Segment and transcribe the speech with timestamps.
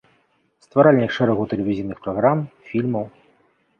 [0.65, 2.37] Стваральнік шэрагу тэлевізійных праграм,
[2.71, 3.05] фільмаў.